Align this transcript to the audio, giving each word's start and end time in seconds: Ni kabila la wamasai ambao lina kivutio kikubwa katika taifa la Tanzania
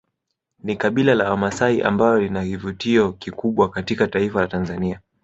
Ni 0.63 0.75
kabila 0.75 1.15
la 1.15 1.29
wamasai 1.29 1.81
ambao 1.81 2.19
lina 2.19 2.45
kivutio 2.45 3.11
kikubwa 3.13 3.69
katika 3.69 4.07
taifa 4.07 4.41
la 4.41 4.47
Tanzania 4.47 4.99